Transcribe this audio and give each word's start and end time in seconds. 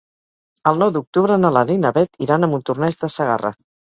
El 0.71 0.79
nou 0.83 0.93
d'octubre 0.95 1.35
na 1.41 1.51
Lara 1.57 1.75
i 1.77 1.83
na 1.83 1.93
Beth 1.99 2.25
iran 2.27 2.47
a 2.47 2.51
Montornès 2.55 3.01
de 3.03 3.13
Segarra. 3.19 3.53